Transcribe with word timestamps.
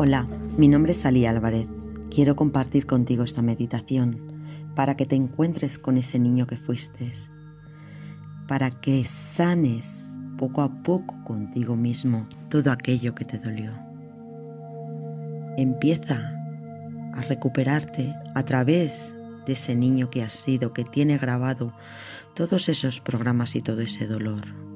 Hola, 0.00 0.28
mi 0.56 0.68
nombre 0.68 0.92
es 0.92 1.04
Ali 1.06 1.26
Álvarez. 1.26 1.66
Quiero 2.08 2.36
compartir 2.36 2.86
contigo 2.86 3.24
esta 3.24 3.42
meditación 3.42 4.22
para 4.76 4.96
que 4.96 5.06
te 5.06 5.16
encuentres 5.16 5.80
con 5.80 5.98
ese 5.98 6.20
niño 6.20 6.46
que 6.46 6.56
fuiste, 6.56 7.10
para 8.46 8.70
que 8.70 9.02
sanes 9.04 10.04
poco 10.38 10.62
a 10.62 10.84
poco 10.84 11.16
contigo 11.24 11.74
mismo 11.74 12.28
todo 12.48 12.70
aquello 12.70 13.16
que 13.16 13.24
te 13.24 13.38
dolió. 13.38 13.72
Empieza 15.56 16.32
a 17.12 17.20
recuperarte 17.22 18.14
a 18.36 18.44
través 18.44 19.16
de 19.46 19.54
ese 19.54 19.74
niño 19.74 20.10
que 20.10 20.22
has 20.22 20.34
sido, 20.34 20.72
que 20.72 20.84
tiene 20.84 21.18
grabado 21.18 21.72
todos 22.34 22.68
esos 22.68 23.00
programas 23.00 23.56
y 23.56 23.62
todo 23.62 23.80
ese 23.80 24.06
dolor. 24.06 24.67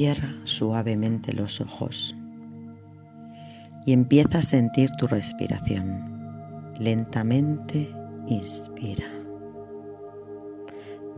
Cierra 0.00 0.30
suavemente 0.44 1.34
los 1.34 1.60
ojos 1.60 2.16
y 3.84 3.92
empieza 3.92 4.38
a 4.38 4.42
sentir 4.42 4.88
tu 4.92 5.06
respiración. 5.06 6.72
Lentamente 6.78 7.86
inspira. 8.26 9.04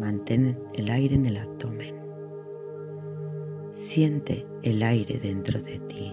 Mantén 0.00 0.58
el 0.74 0.90
aire 0.90 1.14
en 1.14 1.26
el 1.26 1.36
abdomen. 1.36 1.94
Siente 3.70 4.48
el 4.64 4.82
aire 4.82 5.20
dentro 5.20 5.62
de 5.62 5.78
ti 5.78 6.12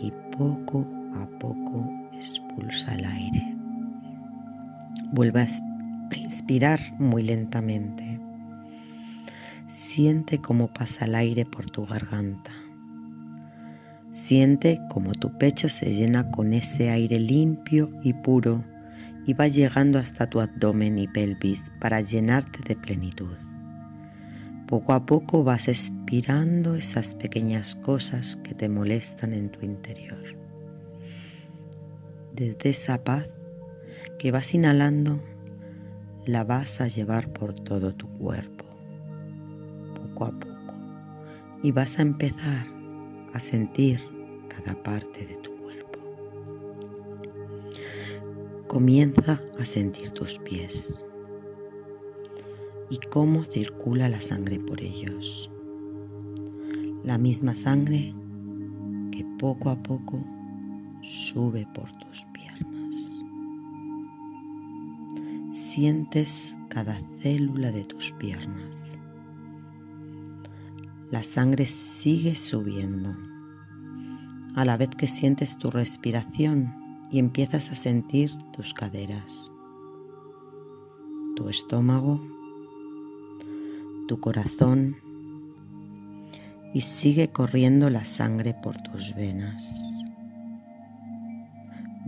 y 0.00 0.10
poco 0.38 0.86
a 1.16 1.28
poco 1.38 1.86
expulsa 2.14 2.94
el 2.94 3.04
aire. 3.04 3.56
Vuelve 5.12 5.42
a 5.42 5.46
inspirar 6.16 6.80
muy 6.98 7.22
lentamente. 7.22 8.15
Siente 9.76 10.40
cómo 10.40 10.72
pasa 10.72 11.04
el 11.04 11.14
aire 11.14 11.44
por 11.44 11.68
tu 11.68 11.84
garganta. 11.84 12.50
Siente 14.10 14.80
cómo 14.88 15.12
tu 15.12 15.36
pecho 15.36 15.68
se 15.68 15.92
llena 15.92 16.30
con 16.30 16.54
ese 16.54 16.88
aire 16.88 17.20
limpio 17.20 17.90
y 18.02 18.14
puro 18.14 18.64
y 19.26 19.34
va 19.34 19.48
llegando 19.48 19.98
hasta 19.98 20.30
tu 20.30 20.40
abdomen 20.40 20.98
y 20.98 21.08
pelvis 21.08 21.72
para 21.78 22.00
llenarte 22.00 22.60
de 22.66 22.74
plenitud. 22.74 23.36
Poco 24.66 24.94
a 24.94 25.04
poco 25.04 25.44
vas 25.44 25.68
expirando 25.68 26.74
esas 26.74 27.14
pequeñas 27.14 27.74
cosas 27.74 28.36
que 28.36 28.54
te 28.54 28.70
molestan 28.70 29.34
en 29.34 29.50
tu 29.50 29.62
interior. 29.62 30.38
Desde 32.34 32.70
esa 32.70 33.04
paz 33.04 33.28
que 34.18 34.30
vas 34.30 34.54
inhalando, 34.54 35.20
la 36.24 36.44
vas 36.44 36.80
a 36.80 36.88
llevar 36.88 37.30
por 37.30 37.52
todo 37.52 37.94
tu 37.94 38.08
cuerpo, 38.08 38.55
poco 40.16 40.24
a 40.24 40.30
poco, 40.30 40.74
y 41.62 41.72
vas 41.72 41.98
a 41.98 42.02
empezar 42.02 42.66
a 43.34 43.40
sentir 43.40 44.00
cada 44.48 44.82
parte 44.82 45.26
de 45.26 45.34
tu 45.36 45.54
cuerpo. 45.56 45.98
Comienza 48.66 49.42
a 49.58 49.64
sentir 49.64 50.12
tus 50.12 50.38
pies 50.38 51.04
y 52.88 52.96
cómo 53.10 53.44
circula 53.44 54.08
la 54.08 54.22
sangre 54.22 54.58
por 54.58 54.80
ellos. 54.80 55.50
La 57.04 57.18
misma 57.18 57.54
sangre 57.54 58.14
que 59.12 59.24
poco 59.38 59.68
a 59.68 59.82
poco 59.82 60.18
sube 61.02 61.68
por 61.74 61.92
tus 61.92 62.24
piernas. 62.32 63.22
Sientes 65.52 66.56
cada 66.70 66.98
célula 67.20 67.70
de 67.70 67.84
tus 67.84 68.12
piernas. 68.12 68.98
La 71.10 71.22
sangre 71.22 71.66
sigue 71.66 72.36
subiendo 72.36 73.16
a 74.54 74.64
la 74.64 74.76
vez 74.76 74.90
que 74.90 75.06
sientes 75.06 75.58
tu 75.58 75.70
respiración 75.70 76.74
y 77.10 77.18
empiezas 77.18 77.70
a 77.70 77.74
sentir 77.74 78.32
tus 78.52 78.74
caderas, 78.74 79.50
tu 81.36 81.48
estómago 81.48 82.20
tu 84.06 84.20
corazón 84.20 84.96
y 86.72 86.80
sigue 86.80 87.28
corriendo 87.28 87.90
la 87.90 88.04
sangre 88.04 88.54
por 88.54 88.76
tus 88.76 89.14
venas. 89.14 90.04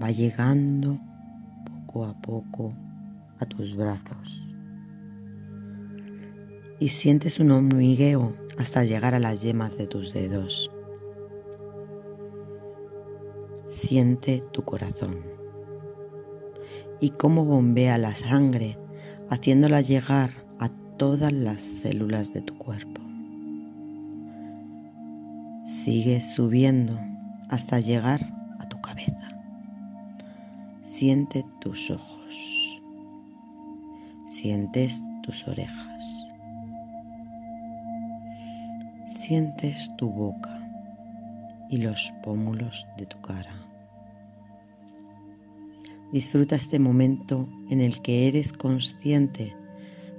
Va 0.00 0.10
llegando 0.10 1.00
poco 1.64 2.04
a 2.06 2.14
poco 2.20 2.74
a 3.40 3.46
tus 3.46 3.76
brazos 3.76 4.42
y 6.78 6.88
sientes 6.88 7.40
un 7.40 7.50
hormigueo 7.50 8.36
hasta 8.58 8.84
llegar 8.84 9.14
a 9.14 9.20
las 9.20 9.42
yemas 9.42 9.78
de 9.78 9.86
tus 9.86 10.12
dedos. 10.12 10.70
Siente 13.66 14.40
tu 14.52 14.64
corazón 14.64 15.20
y 17.00 17.10
cómo 17.10 17.44
bombea 17.44 17.96
la 17.96 18.14
sangre 18.14 18.78
haciéndola 19.30 19.80
llegar 19.80 20.48
todas 20.98 21.32
las 21.32 21.62
células 21.62 22.34
de 22.34 22.42
tu 22.42 22.58
cuerpo. 22.58 23.00
Sigue 25.64 26.20
subiendo 26.20 26.98
hasta 27.48 27.78
llegar 27.78 28.20
a 28.58 28.68
tu 28.68 28.80
cabeza. 28.80 29.28
Siente 30.82 31.44
tus 31.60 31.90
ojos. 31.90 32.82
Sientes 34.26 35.02
tus 35.22 35.46
orejas. 35.46 36.27
Sientes 39.28 39.94
tu 39.98 40.08
boca 40.08 40.58
y 41.68 41.76
los 41.82 42.14
pómulos 42.22 42.86
de 42.96 43.04
tu 43.04 43.20
cara. 43.20 43.60
Disfruta 46.10 46.56
este 46.56 46.78
momento 46.78 47.46
en 47.68 47.82
el 47.82 48.00
que 48.00 48.26
eres 48.26 48.54
consciente 48.54 49.54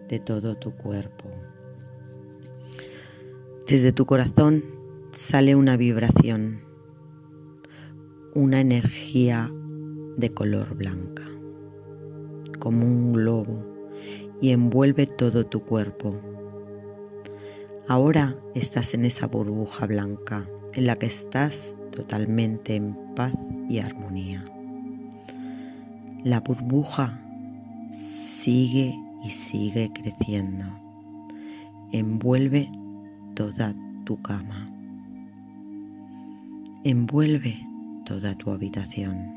de 0.10 0.20
todo 0.20 0.58
tu 0.58 0.76
cuerpo. 0.76 1.26
Desde 3.68 3.94
tu 3.94 4.06
corazón 4.06 4.64
sale 5.12 5.56
una 5.56 5.76
vibración, 5.76 6.60
una 8.36 8.60
energía 8.60 9.50
de 10.18 10.32
color 10.36 10.76
blanca, 10.76 11.26
como 12.60 12.86
un 12.86 13.14
globo, 13.14 13.66
y 14.40 14.52
envuelve 14.52 15.08
todo 15.08 15.48
tu 15.48 15.66
cuerpo. 15.66 16.39
Ahora 17.90 18.36
estás 18.54 18.94
en 18.94 19.04
esa 19.04 19.26
burbuja 19.26 19.88
blanca 19.88 20.48
en 20.76 20.86
la 20.86 20.98
que 20.98 21.08
estás 21.08 21.76
totalmente 21.92 22.76
en 22.76 22.96
paz 23.16 23.34
y 23.68 23.80
armonía. 23.80 24.46
La 26.24 26.42
burbuja 26.42 27.20
sigue 27.90 28.94
y 29.24 29.30
sigue 29.32 29.92
creciendo. 29.92 30.66
Envuelve 31.92 32.70
toda 33.34 33.74
tu 34.06 34.22
cama. 34.22 34.70
Envuelve 36.84 37.58
toda 38.06 38.36
tu 38.36 38.52
habitación. 38.52 39.34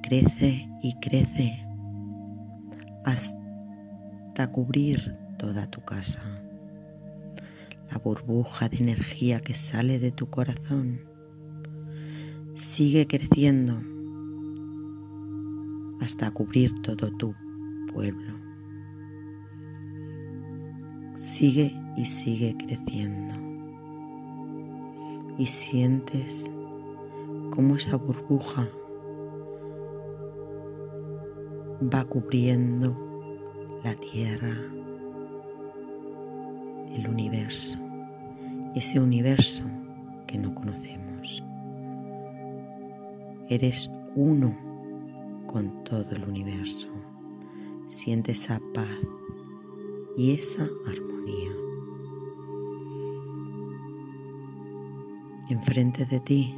Crece 0.00 0.66
y 0.80 0.94
crece 0.94 1.62
hasta 3.04 4.50
cubrir 4.50 5.21
toda 5.42 5.66
tu 5.66 5.80
casa. 5.80 6.22
La 7.90 7.98
burbuja 7.98 8.68
de 8.68 8.76
energía 8.76 9.40
que 9.40 9.54
sale 9.54 9.98
de 9.98 10.12
tu 10.12 10.30
corazón 10.30 11.00
sigue 12.54 13.08
creciendo 13.08 13.74
hasta 16.00 16.30
cubrir 16.30 16.80
todo 16.80 17.10
tu 17.16 17.34
pueblo. 17.92 18.38
Sigue 21.16 21.74
y 21.96 22.04
sigue 22.04 22.56
creciendo. 22.64 23.34
Y 25.38 25.46
sientes 25.46 26.52
cómo 27.50 27.74
esa 27.74 27.96
burbuja 27.96 28.68
va 31.92 32.04
cubriendo 32.04 32.96
la 33.82 33.94
tierra, 33.94 34.54
el 36.96 37.08
universo, 37.08 37.78
ese 38.74 39.00
universo 39.00 39.62
que 40.26 40.38
no 40.38 40.54
conocemos. 40.54 41.44
Eres 43.48 43.90
uno 44.14 44.56
con 45.46 45.84
todo 45.84 46.10
el 46.12 46.24
universo. 46.24 46.88
Siente 47.86 48.32
esa 48.32 48.60
paz 48.72 48.88
y 50.16 50.32
esa 50.32 50.66
armonía. 50.86 51.50
Enfrente 55.50 56.06
de 56.06 56.20
ti 56.20 56.54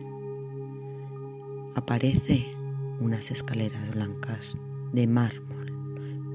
aparece 1.75 2.47
unas 3.01 3.31
escaleras 3.31 3.91
blancas 3.91 4.57
de 4.93 5.07
mármol, 5.09 5.73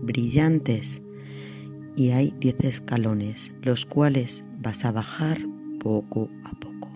brillantes 0.02 1.02
y 2.00 2.12
hay 2.12 2.34
10 2.40 2.64
escalones, 2.64 3.52
los 3.62 3.86
cuales 3.86 4.46
vas 4.62 4.86
a 4.86 4.94
bajar 4.94 5.38
poco 5.82 6.30
a 6.46 6.52
poco. 6.58 6.88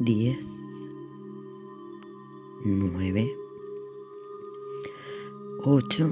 10, 0.00 0.36
9, 2.66 3.34
8, 5.64 6.10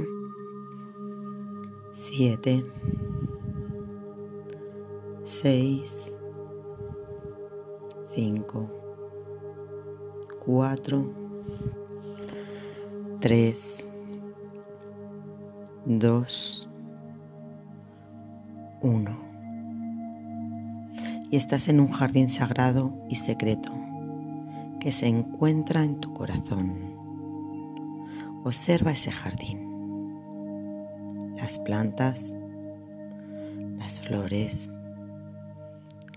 7, 1.92 2.64
6, 5.22 6.14
5, 8.14 8.70
4, 10.46 11.14
3, 13.20 13.86
2, 15.84 16.71
1. 18.82 19.18
Y 21.30 21.36
estás 21.36 21.68
en 21.68 21.80
un 21.80 21.90
jardín 21.92 22.28
sagrado 22.28 22.92
y 23.08 23.14
secreto 23.14 23.72
que 24.80 24.92
se 24.92 25.06
encuentra 25.06 25.84
en 25.84 26.00
tu 26.00 26.12
corazón. 26.12 26.96
Observa 28.44 28.90
ese 28.90 29.12
jardín, 29.12 29.60
las 31.36 31.60
plantas, 31.60 32.34
las 33.78 34.00
flores, 34.00 34.70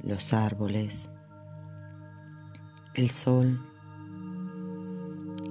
los 0.01 0.33
árboles, 0.33 1.11
el 2.95 3.11
sol, 3.11 3.59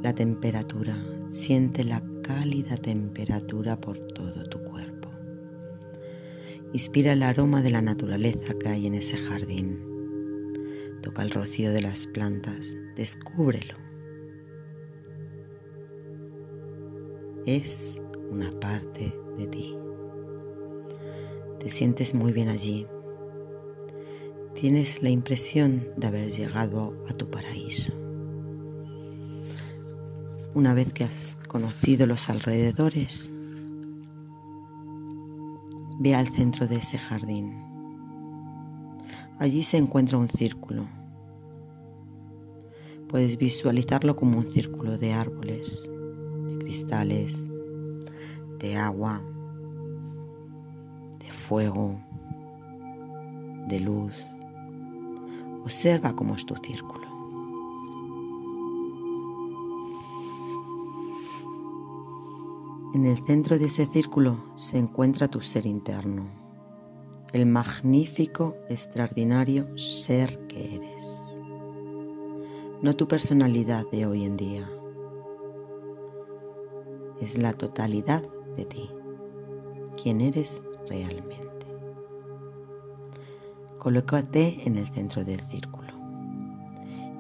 la 0.02 0.12
temperatura. 0.12 0.96
Siente 1.28 1.84
la 1.84 2.02
cálida 2.22 2.76
temperatura 2.76 3.76
por 3.76 3.98
todo 3.98 4.44
tu 4.44 4.62
cuerpo. 4.62 4.93
Inspira 6.74 7.12
el 7.12 7.22
aroma 7.22 7.62
de 7.62 7.70
la 7.70 7.80
naturaleza 7.80 8.52
que 8.58 8.68
hay 8.68 8.86
en 8.86 8.94
ese 8.94 9.16
jardín. 9.16 9.80
Toca 11.02 11.22
el 11.22 11.30
rocío 11.30 11.72
de 11.72 11.80
las 11.80 12.06
plantas. 12.06 12.76
Descúbrelo. 12.94 13.76
Es 17.46 18.02
una 18.30 18.50
parte 18.60 19.18
de 19.38 19.46
ti. 19.46 19.74
Te 21.60 21.70
sientes 21.70 22.14
muy 22.14 22.34
bien 22.34 22.50
allí 22.50 22.86
tienes 24.54 25.02
la 25.02 25.10
impresión 25.10 25.88
de 25.96 26.06
haber 26.06 26.30
llegado 26.30 26.94
a 27.08 27.12
tu 27.12 27.30
paraíso. 27.30 27.92
Una 30.54 30.72
vez 30.72 30.92
que 30.92 31.04
has 31.04 31.36
conocido 31.48 32.06
los 32.06 32.30
alrededores, 32.30 33.30
ve 36.04 36.14
al 36.14 36.28
centro 36.28 36.68
de 36.68 36.76
ese 36.76 36.98
jardín. 36.98 37.54
Allí 39.38 39.62
se 39.62 39.78
encuentra 39.78 40.18
un 40.18 40.28
círculo. 40.28 40.84
Puedes 43.08 43.38
visualizarlo 43.38 44.14
como 44.14 44.36
un 44.36 44.46
círculo 44.46 44.98
de 44.98 45.14
árboles, 45.14 45.90
de 46.46 46.58
cristales, 46.58 47.50
de 48.58 48.76
agua, 48.76 49.22
de 51.20 51.30
fuego, 51.30 51.98
de 53.66 53.80
luz. 53.80 54.26
Observa 55.62 56.14
cómo 56.14 56.34
es 56.34 56.44
tu 56.44 56.54
círculo. 56.56 57.03
En 62.94 63.06
el 63.06 63.16
centro 63.16 63.58
de 63.58 63.64
ese 63.64 63.86
círculo 63.86 64.44
se 64.54 64.78
encuentra 64.78 65.26
tu 65.26 65.40
ser 65.40 65.66
interno, 65.66 66.28
el 67.32 67.44
magnífico, 67.44 68.56
extraordinario 68.68 69.76
ser 69.76 70.46
que 70.46 70.76
eres. 70.76 71.20
No 72.82 72.94
tu 72.94 73.08
personalidad 73.08 73.84
de 73.90 74.06
hoy 74.06 74.22
en 74.22 74.36
día. 74.36 74.70
Es 77.20 77.36
la 77.36 77.52
totalidad 77.54 78.22
de 78.54 78.64
ti, 78.64 78.88
quien 80.00 80.20
eres 80.20 80.62
realmente. 80.88 81.66
Colócate 83.78 84.68
en 84.68 84.76
el 84.76 84.86
centro 84.86 85.24
del 85.24 85.40
círculo 85.40 85.92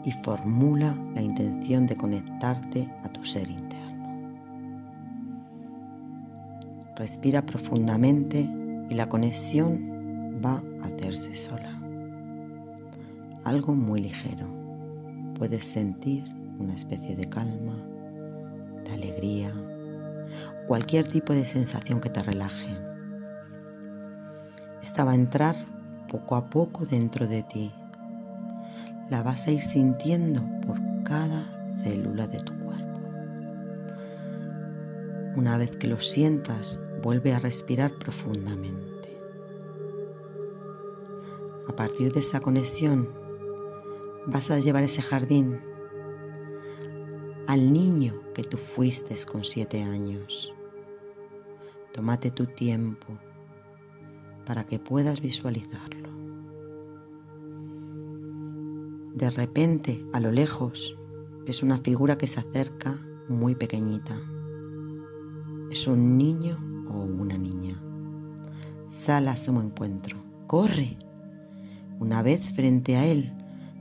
y 0.04 0.12
formula 0.22 0.94
la 1.16 1.22
intención 1.22 1.84
de 1.86 1.96
conectarte 1.96 2.94
a 3.02 3.12
tu 3.12 3.24
ser 3.24 3.50
interno. 3.50 3.73
Respira 6.96 7.44
profundamente 7.44 8.48
y 8.88 8.94
la 8.94 9.08
conexión 9.08 10.40
va 10.44 10.62
a 10.80 10.86
hacerse 10.86 11.34
sola. 11.34 11.80
Algo 13.42 13.74
muy 13.74 14.00
ligero. 14.00 14.46
Puedes 15.36 15.64
sentir 15.64 16.24
una 16.58 16.72
especie 16.72 17.16
de 17.16 17.28
calma, 17.28 17.74
de 18.84 18.92
alegría, 18.92 19.52
cualquier 20.68 21.08
tipo 21.08 21.32
de 21.32 21.44
sensación 21.44 22.00
que 22.00 22.10
te 22.10 22.22
relaje. 22.22 22.76
Esta 24.80 25.02
va 25.02 25.12
a 25.12 25.16
entrar 25.16 25.56
poco 26.08 26.36
a 26.36 26.48
poco 26.48 26.86
dentro 26.86 27.26
de 27.26 27.42
ti. 27.42 27.72
La 29.10 29.24
vas 29.24 29.48
a 29.48 29.50
ir 29.50 29.62
sintiendo 29.62 30.42
por 30.64 30.78
cada 31.02 31.42
célula 31.82 32.28
de 32.28 32.38
tu 32.38 32.56
cuerpo. 32.60 33.00
Una 35.36 35.58
vez 35.58 35.72
que 35.72 35.88
lo 35.88 35.98
sientas, 35.98 36.78
vuelve 37.04 37.34
a 37.34 37.38
respirar 37.38 37.98
profundamente. 37.98 39.20
A 41.68 41.76
partir 41.76 42.14
de 42.14 42.20
esa 42.20 42.40
conexión, 42.40 43.10
vas 44.26 44.50
a 44.50 44.58
llevar 44.58 44.84
ese 44.84 45.02
jardín 45.02 45.60
al 47.46 47.74
niño 47.74 48.22
que 48.32 48.42
tú 48.42 48.56
fuiste 48.56 49.14
con 49.30 49.44
siete 49.44 49.82
años. 49.82 50.54
Tómate 51.92 52.30
tu 52.30 52.46
tiempo 52.46 53.18
para 54.46 54.64
que 54.64 54.78
puedas 54.78 55.20
visualizarlo. 55.20 56.08
De 59.12 59.28
repente, 59.28 60.06
a 60.14 60.20
lo 60.20 60.32
lejos, 60.32 60.96
es 61.46 61.62
una 61.62 61.76
figura 61.76 62.16
que 62.16 62.26
se 62.26 62.40
acerca 62.40 62.94
muy 63.28 63.54
pequeñita. 63.54 64.16
Es 65.70 65.86
un 65.86 66.16
niño 66.16 66.73
una 67.02 67.38
niña. 67.38 67.80
Sal 68.88 69.28
a 69.28 69.36
su 69.36 69.58
encuentro. 69.60 70.18
Corre. 70.46 70.96
Una 71.98 72.22
vez 72.22 72.52
frente 72.52 72.96
a 72.96 73.06
él, 73.06 73.32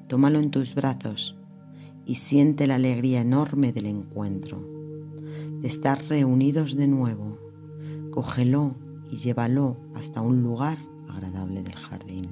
tómalo 0.07 0.39
en 0.39 0.51
tus 0.51 0.75
brazos 0.75 1.35
y 2.05 2.15
siente 2.15 2.67
la 2.67 2.75
alegría 2.75 3.21
enorme 3.21 3.71
del 3.71 3.87
encuentro, 3.87 4.61
de 5.61 5.67
estar 5.67 6.03
reunidos 6.07 6.75
de 6.75 6.87
nuevo. 6.87 7.39
Cógelo 8.11 8.75
y 9.11 9.17
llévalo 9.17 9.77
hasta 9.95 10.21
un 10.21 10.43
lugar 10.43 10.77
agradable 11.09 11.63
del 11.63 11.75
jardín. 11.75 12.29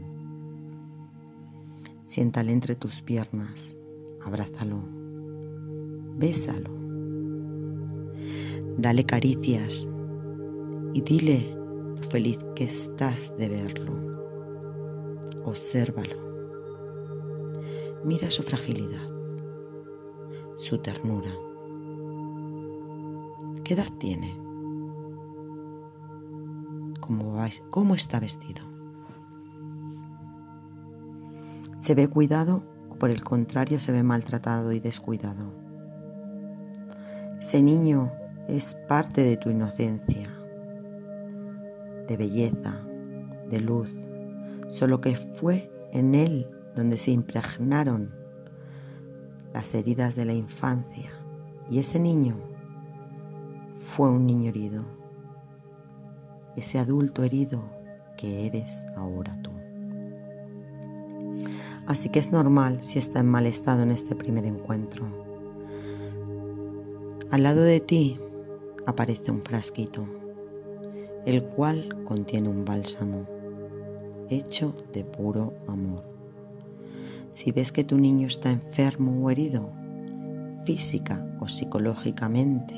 Siéntale 2.06 2.52
entre 2.52 2.76
tus 2.76 3.02
piernas, 3.02 3.76
abrázalo, 4.24 4.80
bésalo, 6.18 6.72
dale 8.78 9.06
caricias 9.06 9.88
y 10.94 11.02
dile 11.02 11.56
lo 11.98 12.04
feliz 12.10 12.40
que 12.56 12.66
estás 12.66 13.36
de 13.38 13.50
verlo. 13.50 13.94
Obsérvalo. 15.46 16.18
Mira 18.04 18.32
su 18.32 18.44
fragilidad, 18.44 19.08
su 20.56 20.80
ternura. 20.80 21.32
¿Qué 23.64 23.74
edad 23.76 23.90
tiene? 24.00 24.42
cómo, 27.70 27.96
está 27.96 28.20
vestido. 28.20 28.64
¿Se 31.80 31.96
ve 31.96 32.08
cuidado 32.08 32.64
o 32.90 32.96
por 32.96 33.10
el 33.10 33.24
contrario 33.24 33.80
se 33.80 33.92
ve 33.92 34.04
maltratado 34.04 34.72
y 34.72 34.80
descuidado? 34.80 35.52
Ese 37.40 37.62
niño 37.62 38.12
es 38.48 38.76
parte 38.88 39.22
de 39.22 39.38
tu 39.38 39.50
inocencia, 39.50 40.30
de 42.08 42.18
belleza, 42.18 42.82
de 43.50 43.60
luz, 43.60 43.96
solo 44.70 45.02
que 45.02 45.16
fue 45.16 45.72
en 45.92 46.16
él 46.16 46.50
donde 46.76 46.98
se 46.98 47.12
impregnaron 47.12 48.14
las 49.54 49.76
heridas 49.76 50.16
de 50.16 50.26
la 50.26 50.34
infancia 50.34 51.12
y 51.70 51.80
ese 51.80 52.00
niño 52.00 52.36
fue 53.74 54.10
un 54.10 54.26
niño 54.26 54.50
herido 54.50 55.02
ese 56.56 56.80
adulto 56.80 57.24
herido 57.24 57.64
que 58.18 58.46
eres 58.46 58.86
ahora 58.96 59.40
tú. 59.42 59.52
Así 61.88 62.10
que 62.10 62.20
es 62.20 62.32
normal 62.32 62.84
si 62.84 63.00
está 63.00 63.20
en 63.20 63.30
mal 63.30 63.46
estado 63.46 63.84
en 63.84 63.92
este 63.92 64.16
primer 64.16 64.46
encuentro. 64.46 65.06
Al 67.32 67.44
lado 67.44 67.62
de 67.62 67.80
ti 67.80 68.20
aparece 68.86 69.32
un 69.32 69.42
frasquito. 69.42 70.21
El 71.26 71.44
cual 71.44 72.04
contiene 72.04 72.50
un 72.50 72.66
bálsamo 72.66 73.28
hecho 74.30 74.76
de 74.94 75.04
puro 75.04 75.54
amor. 75.68 76.04
Si 77.34 77.52
ves 77.52 77.72
que 77.72 77.84
tu 77.84 77.98
niño 77.98 78.28
está 78.28 78.50
enfermo 78.50 79.24
o 79.24 79.30
herido, 79.30 79.72
física 80.66 81.26
o 81.40 81.48
psicológicamente, 81.48 82.76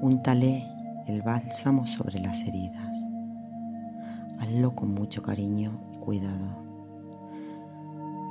úntale 0.00 0.64
el 1.06 1.22
bálsamo 1.22 1.86
sobre 1.86 2.20
las 2.20 2.42
heridas. 2.42 2.96
Hazlo 4.38 4.74
con 4.74 4.90
mucho 4.90 5.22
cariño 5.22 5.80
y 5.94 5.98
cuidado. 5.98 6.62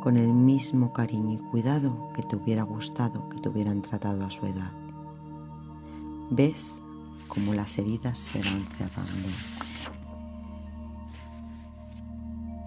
Con 0.01 0.17
el 0.17 0.33
mismo 0.33 0.91
cariño 0.91 1.37
y 1.37 1.49
cuidado 1.49 2.09
que 2.13 2.23
te 2.23 2.35
hubiera 2.35 2.63
gustado 2.63 3.29
que 3.29 3.37
te 3.37 3.49
hubieran 3.49 3.81
tratado 3.81 4.25
a 4.25 4.29
su 4.29 4.45
edad. 4.45 4.71
Ves 6.29 6.82
cómo 7.33 7.55
las 7.55 7.79
heridas 7.79 8.19
se 8.19 8.37
van 8.37 8.63
cerrando. 8.77 9.29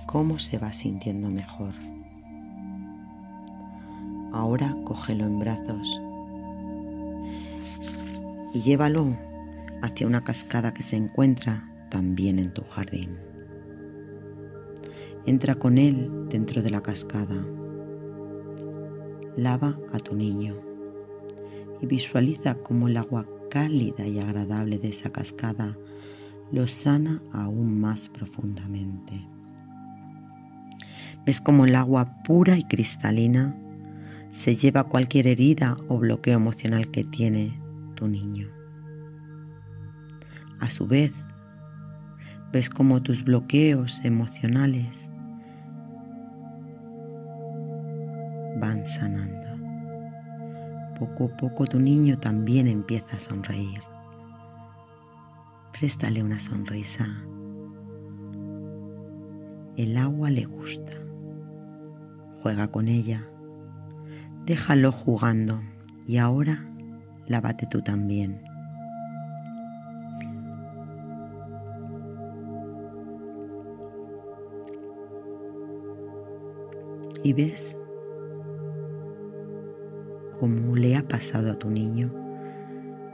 Cómo 0.06 0.40
se 0.40 0.58
va 0.58 0.72
sintiendo 0.72 1.30
mejor. 1.30 1.72
Ahora 4.32 4.74
cógelo 4.84 5.24
en 5.24 5.38
brazos 5.38 6.02
y 8.54 8.60
llévalo 8.60 9.16
hacia 9.82 10.06
una 10.06 10.24
cascada 10.24 10.74
que 10.74 10.82
se 10.82 10.96
encuentra 10.96 11.70
también 11.88 12.40
en 12.40 12.52
tu 12.52 12.64
jardín. 12.64 13.16
Entra 15.26 15.54
con 15.54 15.78
él 15.78 16.26
dentro 16.28 16.60
de 16.60 16.70
la 16.70 16.82
cascada. 16.82 17.36
Lava 19.36 19.78
a 19.92 19.98
tu 20.00 20.16
niño 20.16 20.56
y 21.80 21.86
visualiza 21.86 22.56
cómo 22.56 22.88
el 22.88 22.96
agua 22.96 23.26
cálida 23.56 24.06
y 24.06 24.18
agradable 24.18 24.76
de 24.76 24.88
esa 24.88 25.08
cascada 25.08 25.74
lo 26.52 26.66
sana 26.66 27.22
aún 27.32 27.80
más 27.80 28.10
profundamente. 28.10 29.26
Ves 31.24 31.40
cómo 31.40 31.64
el 31.64 31.74
agua 31.74 32.22
pura 32.22 32.58
y 32.58 32.64
cristalina 32.64 33.56
se 34.30 34.56
lleva 34.56 34.90
cualquier 34.90 35.26
herida 35.26 35.78
o 35.88 35.96
bloqueo 35.96 36.36
emocional 36.36 36.90
que 36.90 37.02
tiene 37.02 37.58
tu 37.94 38.08
niño. 38.08 38.46
A 40.60 40.68
su 40.68 40.86
vez, 40.86 41.14
ves 42.52 42.68
cómo 42.68 43.02
tus 43.02 43.24
bloqueos 43.24 44.02
emocionales 44.04 45.08
van 48.60 48.84
sanando. 48.84 49.35
Poco 50.98 51.26
a 51.26 51.36
poco 51.36 51.66
tu 51.66 51.78
niño 51.78 52.18
también 52.18 52.66
empieza 52.68 53.16
a 53.16 53.18
sonreír. 53.18 53.80
Préstale 55.78 56.22
una 56.22 56.40
sonrisa. 56.40 57.06
El 59.76 59.98
agua 59.98 60.30
le 60.30 60.46
gusta. 60.46 60.92
Juega 62.40 62.68
con 62.68 62.88
ella. 62.88 63.22
Déjalo 64.46 64.90
jugando 64.90 65.60
y 66.06 66.16
ahora 66.16 66.56
lávate 67.26 67.66
tú 67.66 67.82
también. 67.82 68.42
Y 77.22 77.34
ves 77.34 77.76
cómo 80.38 80.76
le 80.76 80.96
ha 80.96 81.06
pasado 81.06 81.52
a 81.52 81.58
tu 81.58 81.70
niño 81.70 82.12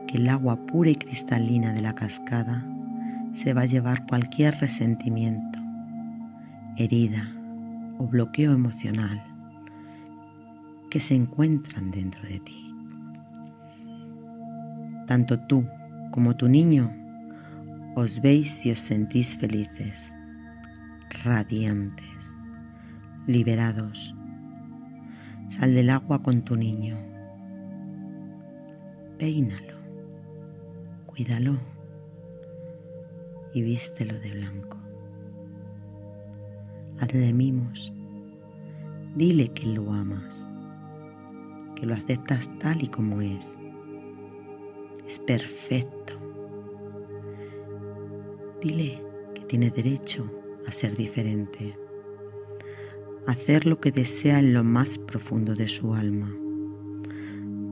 que 0.06 0.18
el 0.18 0.28
agua 0.28 0.66
pura 0.66 0.90
y 0.90 0.96
cristalina 0.96 1.72
de 1.72 1.80
la 1.80 1.94
cascada 1.94 2.66
se 3.34 3.54
va 3.54 3.62
a 3.62 3.66
llevar 3.66 4.06
cualquier 4.06 4.54
resentimiento, 4.60 5.58
herida 6.76 7.26
o 7.98 8.06
bloqueo 8.06 8.52
emocional 8.52 9.22
que 10.90 11.00
se 11.00 11.14
encuentran 11.14 11.90
dentro 11.90 12.22
de 12.28 12.40
ti. 12.40 12.74
Tanto 15.06 15.40
tú 15.40 15.66
como 16.10 16.36
tu 16.36 16.48
niño 16.48 16.94
os 17.94 18.20
veis 18.20 18.64
y 18.64 18.70
os 18.70 18.80
sentís 18.80 19.36
felices, 19.36 20.14
radiantes, 21.24 22.38
liberados. 23.26 24.14
Sal 25.48 25.74
del 25.74 25.90
agua 25.90 26.22
con 26.22 26.42
tu 26.42 26.56
niño. 26.56 27.11
Peínalo, 29.22 29.76
cuídalo 31.06 31.56
y 33.54 33.62
vístelo 33.62 34.18
de 34.18 34.32
blanco. 34.32 34.76
Hazle 36.98 37.32
mimos. 37.32 37.92
Dile 39.14 39.46
que 39.50 39.68
lo 39.68 39.92
amas, 39.92 40.44
que 41.76 41.86
lo 41.86 41.94
aceptas 41.94 42.50
tal 42.58 42.82
y 42.82 42.88
como 42.88 43.20
es 43.20 43.56
es 45.06 45.20
perfecto. 45.20 46.14
Dile 48.60 49.04
que 49.36 49.42
tiene 49.42 49.70
derecho 49.70 50.28
a 50.66 50.72
ser 50.72 50.96
diferente, 50.96 51.78
a 53.28 53.30
hacer 53.30 53.66
lo 53.66 53.78
que 53.78 53.92
desea 53.92 54.40
en 54.40 54.52
lo 54.52 54.64
más 54.64 54.98
profundo 54.98 55.54
de 55.54 55.68
su 55.68 55.94
alma. 55.94 56.34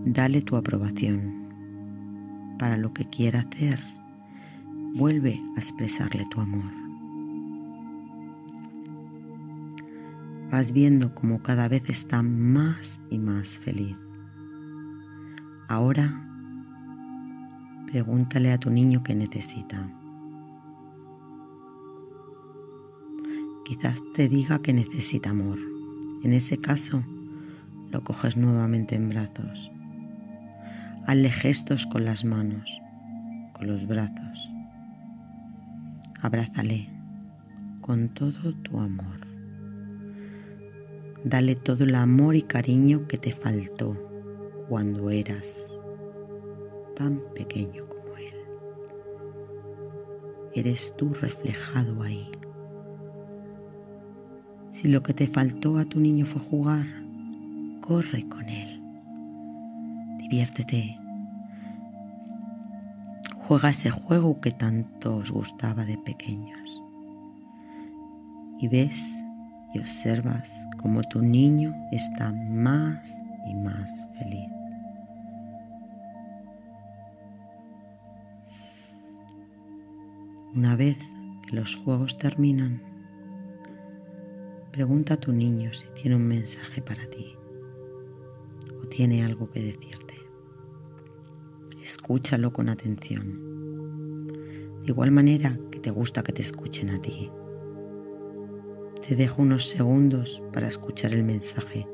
Dale 0.05 0.43
tu 0.43 0.55
aprobación 0.55 1.40
para 2.61 2.77
lo 2.77 2.93
que 2.93 3.09
quiera 3.09 3.41
hacer. 3.41 3.81
Vuelve 4.95 5.41
a 5.57 5.59
expresarle 5.59 6.25
tu 6.31 6.41
amor. 6.41 6.71
Vas 10.53 10.71
viendo 10.71 11.13
como 11.17 11.43
cada 11.43 11.67
vez 11.67 11.91
está 11.91 12.23
más 12.23 13.01
y 13.11 13.19
más 13.19 13.59
feliz. 13.59 13.97
Ahora 15.69 16.31
Pregúntale 17.91 18.53
a 18.53 18.59
tu 18.59 18.71
niño 18.71 19.03
qué 19.03 19.17
necesita. 19.17 19.91
Quizás 23.65 24.01
te 24.15 24.29
diga 24.29 24.63
que 24.63 24.73
necesita 24.73 25.31
amor. 25.31 25.59
En 26.23 26.33
ese 26.33 26.57
caso, 26.59 27.03
lo 27.91 28.05
coges 28.05 28.37
nuevamente 28.37 28.95
en 28.95 29.09
brazos. 29.09 29.73
Hazle 31.07 31.31
gestos 31.31 31.87
con 31.87 32.05
las 32.05 32.25
manos, 32.25 32.81
con 33.53 33.67
los 33.67 33.87
brazos. 33.87 34.51
Abrázale 36.23 36.89
con 37.81 38.09
todo 38.11 38.55
tu 38.63 38.79
amor. 38.79 39.21
Dale 41.25 41.55
todo 41.55 41.85
el 41.85 41.95
amor 41.95 42.37
y 42.37 42.43
cariño 42.43 43.07
que 43.09 43.19
te 43.19 43.33
faltó 43.33 43.97
cuando 44.69 45.11
eras 45.11 45.71
tan 46.95 47.21
pequeño 47.35 47.87
como 47.87 48.17
Él. 48.17 48.35
Eres 50.55 50.95
tú 50.97 51.13
reflejado 51.15 52.03
ahí. 52.03 52.31
Si 54.71 54.89
lo 54.89 55.03
que 55.03 55.13
te 55.13 55.27
faltó 55.27 55.79
a 55.79 55.85
tu 55.85 55.99
niño 55.99 56.27
fue 56.27 56.41
jugar, 56.41 56.87
corre 57.81 58.29
con 58.29 58.49
Él. 58.49 58.80
Diviértete. 60.31 60.97
Juega 63.35 63.71
ese 63.71 63.91
juego 63.91 64.41
que 64.41 64.53
tanto 64.53 65.17
os 65.17 65.33
gustaba 65.33 65.85
de 65.85 65.99
pequeños. 65.99 66.81
Y 68.61 68.69
ves 68.69 69.25
y 69.75 69.81
observas 69.81 70.69
cómo 70.79 71.03
tu 71.03 71.21
niño 71.21 71.75
está 71.91 72.33
más 72.33 73.21
y 73.45 73.57
más 73.57 74.07
feliz. 74.17 74.49
Una 80.55 80.77
vez 80.77 80.97
que 81.49 81.57
los 81.57 81.75
juegos 81.75 82.19
terminan, 82.19 82.81
pregunta 84.71 85.15
a 85.15 85.17
tu 85.17 85.33
niño 85.33 85.73
si 85.73 85.89
tiene 86.01 86.15
un 86.15 86.29
mensaje 86.29 86.81
para 86.83 87.05
ti 87.11 87.35
o 88.81 88.87
tiene 88.87 89.25
algo 89.25 89.51
que 89.51 89.61
decirte. 89.61 90.10
Escúchalo 91.91 92.53
con 92.53 92.69
atención. 92.69 94.29
De 94.81 94.93
igual 94.93 95.11
manera 95.11 95.59
que 95.73 95.81
te 95.81 95.91
gusta 95.91 96.23
que 96.23 96.33
te 96.33 96.41
escuchen 96.41 96.89
a 96.91 97.01
ti. 97.01 97.33
Te 99.05 99.17
dejo 99.17 99.43
unos 99.43 99.67
segundos 99.67 100.41
para 100.53 100.69
escuchar 100.69 101.15
el 101.15 101.25
mensaje. 101.25 101.89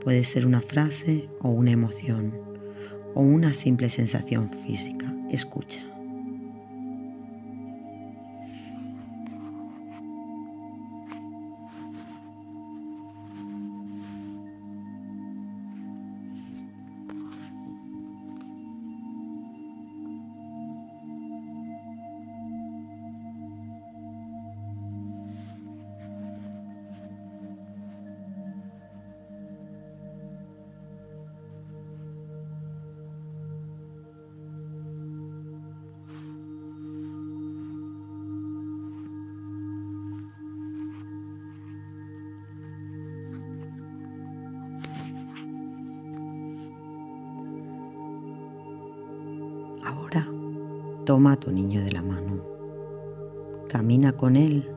Puede 0.00 0.22
ser 0.22 0.46
una 0.46 0.62
frase 0.62 1.28
o 1.40 1.48
una 1.48 1.72
emoción 1.72 2.40
o 3.16 3.22
una 3.22 3.54
simple 3.54 3.90
sensación 3.90 4.48
física. 4.48 5.12
Escucha. 5.32 5.91
Toma 51.04 51.32
a 51.32 51.36
tu 51.36 51.50
niño 51.50 51.82
de 51.82 51.92
la 51.92 52.02
mano. 52.02 52.44
Camina 53.68 54.12
con 54.12 54.36
él 54.36 54.68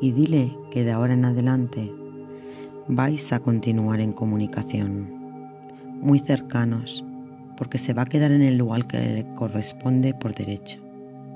y 0.00 0.12
dile 0.12 0.56
que 0.70 0.84
de 0.84 0.92
ahora 0.92 1.14
en 1.14 1.24
adelante 1.24 1.92
vais 2.88 3.32
a 3.32 3.40
continuar 3.40 4.00
en 4.00 4.12
comunicación, 4.12 5.10
muy 6.00 6.18
cercanos, 6.18 7.04
porque 7.56 7.78
se 7.78 7.94
va 7.94 8.02
a 8.02 8.06
quedar 8.06 8.32
en 8.32 8.42
el 8.42 8.56
lugar 8.56 8.86
que 8.86 8.98
le 8.98 9.28
corresponde 9.34 10.14
por 10.14 10.34
derecho, 10.34 10.80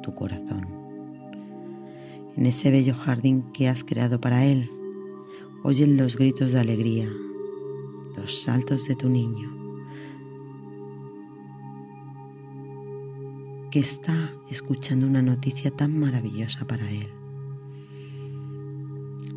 tu 0.03 0.15
corazón. 0.15 0.67
En 2.37 2.47
ese 2.47 2.71
bello 2.71 2.95
jardín 2.95 3.51
que 3.53 3.69
has 3.69 3.85
creado 3.85 4.21
para 4.21 4.45
él, 4.45 4.71
oyen 5.65 5.97
los 5.97 6.17
gritos 6.17 6.53
de 6.53 6.61
alegría, 6.61 7.09
los 8.17 8.43
saltos 8.43 8.87
de 8.87 8.97
tu 8.97 9.09
niño, 9.09 9.60
que 13.71 13.79
está 13.79 14.15
escuchando 14.51 15.07
una 15.07 15.23
noticia 15.23 15.71
tan 15.71 15.99
maravillosa 15.99 16.67
para 16.67 16.91
él. 16.91 17.07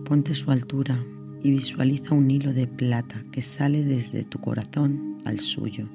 Ponte 0.06 0.34
su 0.34 0.50
altura 0.50 0.98
y 1.44 1.52
visualiza 1.52 2.16
un 2.16 2.32
hilo 2.32 2.52
de 2.52 2.66
plata 2.66 3.24
que 3.32 3.44
sale 3.44 3.84
desde 3.84 4.24
tu 4.24 4.40
corazón 4.40 5.22
al 5.26 5.40
suyo, 5.40 5.88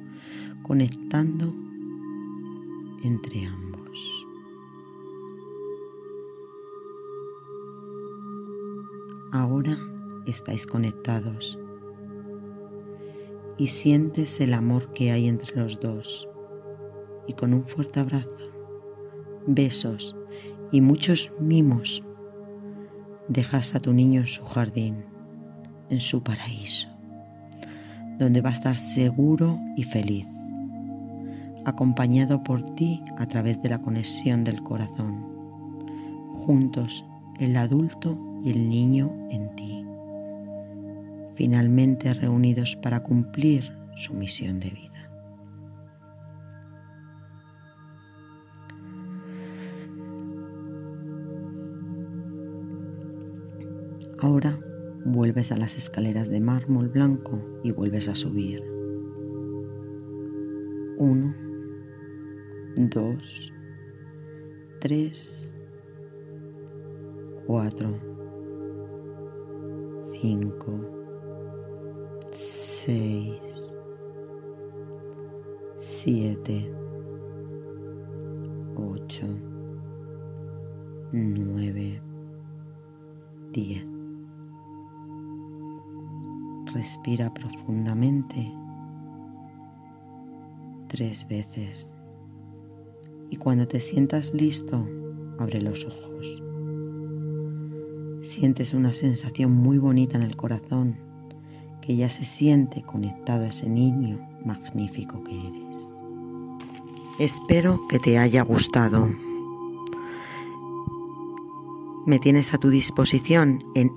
conectando 0.62 1.52
entre 3.02 3.45
ambos. 3.47 4.26
Ahora 9.33 9.76
estáis 10.26 10.66
conectados 10.66 11.59
y 13.59 13.66
sientes 13.66 14.40
el 14.40 14.54
amor 14.54 14.92
que 14.92 15.11
hay 15.11 15.26
entre 15.26 15.57
los 15.57 15.80
dos 15.80 16.28
y 17.28 17.35
con 17.35 17.54
un 17.54 17.64
fuerte 17.64 18.00
abrazo, 18.00 18.50
besos 19.47 20.16
y 20.73 20.80
muchos 20.80 21.30
mimos 21.38 22.02
dejas 23.28 23.76
a 23.76 23.80
tu 23.80 23.92
niño 23.92 24.23
en 24.23 24.26
su 24.26 24.44
jardín 24.44 25.04
en 25.90 26.00
su 26.00 26.23
paraíso, 26.23 26.88
donde 28.18 28.40
va 28.40 28.50
a 28.50 28.52
estar 28.52 28.76
seguro 28.76 29.58
y 29.76 29.85
feliz, 29.85 30.26
acompañado 31.64 32.42
por 32.42 32.62
ti 32.75 33.02
a 33.16 33.26
través 33.26 33.62
de 33.62 33.70
la 33.70 33.80
conexión 33.80 34.44
del 34.44 34.62
corazón, 34.62 35.26
juntos 36.35 37.04
el 37.38 37.56
adulto 37.56 38.18
y 38.44 38.50
el 38.50 38.68
niño 38.68 39.14
en 39.30 39.54
ti, 39.54 39.85
finalmente 41.35 42.12
reunidos 42.14 42.76
para 42.76 43.02
cumplir 43.02 43.73
su 43.92 44.14
misión 44.14 44.61
de 44.61 44.70
vida. 44.70 44.88
Ahora 54.28 54.58
vuelves 55.06 55.53
a 55.53 55.57
las 55.57 55.74
escaleras 55.79 56.29
de 56.29 56.42
mármol 56.42 56.90
blanco 56.90 57.40
y 57.64 57.72
vuelves 57.72 58.11
a 58.11 58.14
subir. 58.14 58.62
Uno, 60.98 61.35
dos, 62.76 63.55
tres, 64.81 65.55
cuatro, 67.46 67.88
cinco, 70.20 70.79
seis, 72.31 73.74
siete, 75.79 76.70
ocho, 78.76 79.26
nueve, 81.12 82.03
diez. 83.53 83.97
Respira 86.72 87.33
profundamente 87.33 88.52
tres 90.88 91.26
veces 91.28 91.94
y 93.31 93.37
cuando 93.37 93.66
te 93.66 93.81
sientas 93.81 94.35
listo, 94.35 94.87
abre 95.38 95.62
los 95.62 95.87
ojos. 95.87 96.42
Sientes 98.22 98.74
una 98.74 98.92
sensación 98.92 99.52
muy 99.52 99.78
bonita 99.78 100.16
en 100.16 100.22
el 100.22 100.37
corazón 100.37 100.98
que 101.81 101.96
ya 101.96 102.09
se 102.11 102.24
siente 102.24 102.83
conectado 102.83 103.44
a 103.44 103.48
ese 103.48 103.68
niño 103.68 104.18
magnífico 104.44 105.24
que 105.24 105.38
eres. 105.38 105.98
Espero 107.18 107.81
que 107.88 107.98
te 107.98 108.18
haya 108.18 108.42
gustado. 108.42 109.09
Me 112.04 112.18
tienes 112.18 112.52
a 112.52 112.59
tu 112.59 112.68
disposición 112.68 113.64
en 113.74 113.92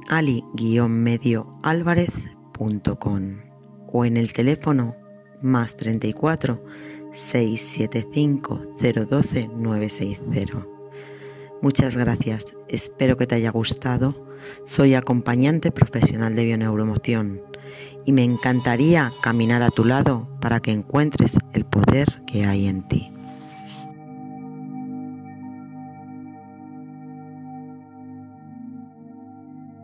ali-medio-álvarez 2.62 3.52
o 3.94 4.06
en 4.06 4.18
el 4.18 4.32
teléfono 4.34 4.96
más 5.42 5.76
34 5.76 6.64
675 7.12 8.62
012 8.80 9.50
960. 9.54 10.66
Muchas 11.62 11.98
gracias, 11.98 12.56
espero 12.70 13.18
que 13.18 13.28
te 13.28 13.36
haya 13.36 13.52
gustado. 13.52 14.28
Soy 14.64 14.96
acompañante 14.96 15.72
profesional 15.72 16.36
de 16.36 16.46
bioneuromoción 16.46 17.42
y 18.06 18.14
me 18.14 18.24
encantaría 18.24 19.14
caminar 19.22 19.62
a 19.62 19.70
tu 19.70 19.86
lado 19.86 20.28
para 20.40 20.60
que 20.60 20.72
encuentres 20.72 21.38
el 21.54 21.66
poder 21.66 22.24
que 22.26 22.46
hay 22.46 22.68
en 22.68 22.88
ti. 22.88 23.12